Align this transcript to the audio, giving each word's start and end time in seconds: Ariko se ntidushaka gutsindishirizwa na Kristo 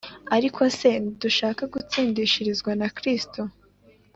Ariko 0.35 0.61
se 0.77 0.89
ntidushaka 1.01 1.63
gutsindishirizwa 1.73 2.71
na 2.79 2.87
Kristo 2.97 3.41